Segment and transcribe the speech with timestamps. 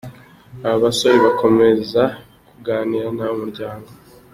[0.65, 2.03] Aba basore bakomeza
[2.47, 3.89] kuganira na umuryango.